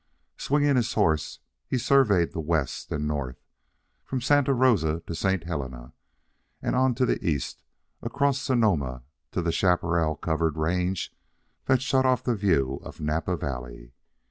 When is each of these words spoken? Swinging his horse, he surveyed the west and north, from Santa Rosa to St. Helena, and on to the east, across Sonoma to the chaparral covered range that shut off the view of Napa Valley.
Swinging 0.37 0.77
his 0.77 0.93
horse, 0.93 1.37
he 1.67 1.77
surveyed 1.77 2.31
the 2.31 2.39
west 2.39 2.91
and 2.91 3.07
north, 3.07 3.39
from 4.03 4.19
Santa 4.19 4.51
Rosa 4.51 5.01
to 5.05 5.13
St. 5.13 5.43
Helena, 5.43 5.93
and 6.59 6.75
on 6.75 6.95
to 6.95 7.05
the 7.05 7.23
east, 7.23 7.61
across 8.01 8.39
Sonoma 8.41 9.03
to 9.31 9.43
the 9.43 9.51
chaparral 9.51 10.15
covered 10.15 10.57
range 10.57 11.13
that 11.65 11.83
shut 11.83 12.03
off 12.03 12.23
the 12.23 12.33
view 12.35 12.79
of 12.81 12.99
Napa 12.99 13.37
Valley. 13.37 13.93